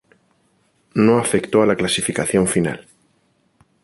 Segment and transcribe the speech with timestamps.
[0.95, 2.87] No afectó a la clasificación final.